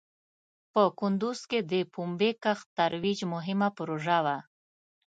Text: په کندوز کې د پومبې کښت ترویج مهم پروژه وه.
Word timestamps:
په 0.73 0.81
کندوز 0.99 1.39
کې 1.49 1.59
د 1.71 1.73
پومبې 1.93 2.31
کښت 2.43 2.67
ترویج 2.77 3.19
مهم 3.33 3.59
پروژه 3.77 4.17
وه. 4.25 4.37